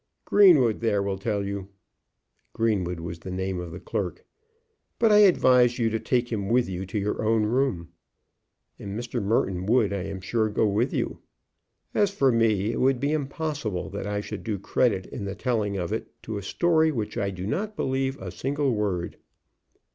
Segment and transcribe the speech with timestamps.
[0.25, 1.67] Greenwood there will tell you."
[2.53, 4.25] Greenwood was the name of the clerk.
[4.97, 7.89] "But I advise you to take him with you to your own room.
[8.79, 9.21] And Mr.
[9.21, 11.19] Merton would, I am sure, go with you.
[11.93, 15.77] As for me, it would be impossible that I should do credit in the telling
[15.77, 19.17] of it to a story of which I do not believe a single word."